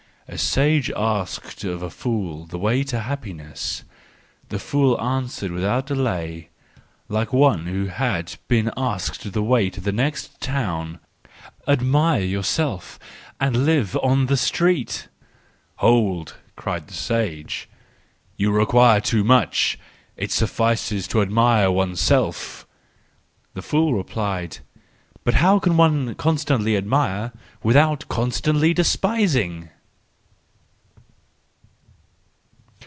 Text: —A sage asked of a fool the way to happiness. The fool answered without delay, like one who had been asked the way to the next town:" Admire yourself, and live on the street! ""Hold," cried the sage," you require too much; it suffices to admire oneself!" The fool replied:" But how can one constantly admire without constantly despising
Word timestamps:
—A 0.33 0.37
sage 0.37 0.89
asked 0.91 1.65
of 1.65 1.81
a 1.83 1.89
fool 1.89 2.45
the 2.45 2.57
way 2.57 2.83
to 2.83 3.01
happiness. 3.01 3.83
The 4.47 4.59
fool 4.59 4.97
answered 5.01 5.51
without 5.51 5.87
delay, 5.87 6.47
like 7.09 7.33
one 7.33 7.65
who 7.65 7.87
had 7.87 8.37
been 8.47 8.71
asked 8.77 9.33
the 9.33 9.43
way 9.43 9.69
to 9.69 9.81
the 9.81 9.91
next 9.91 10.39
town:" 10.39 10.99
Admire 11.67 12.21
yourself, 12.21 12.97
and 13.41 13.65
live 13.65 13.97
on 14.01 14.27
the 14.27 14.37
street! 14.37 15.09
""Hold," 15.83 16.37
cried 16.55 16.87
the 16.87 16.93
sage," 16.93 17.67
you 18.37 18.53
require 18.53 19.01
too 19.01 19.25
much; 19.25 19.77
it 20.15 20.31
suffices 20.31 21.09
to 21.09 21.21
admire 21.21 21.69
oneself!" 21.69 22.65
The 23.53 23.61
fool 23.61 23.93
replied:" 23.95 24.59
But 25.25 25.33
how 25.33 25.59
can 25.59 25.75
one 25.75 26.15
constantly 26.15 26.77
admire 26.77 27.33
without 27.63 28.07
constantly 28.07 28.73
despising 28.73 29.67